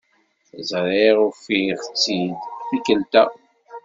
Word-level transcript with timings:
Ẓriɣ 0.69 1.17
ufiɣ-tt-id 1.27 2.35
tikkelt-a. 2.67 3.23